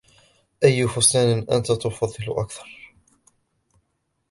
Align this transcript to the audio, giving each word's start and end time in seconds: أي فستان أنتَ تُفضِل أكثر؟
أي 0.63 0.87
فستان 0.87 1.45
أنتَ 1.51 1.71
تُفضِل 1.71 2.25
أكثر؟ 2.37 2.67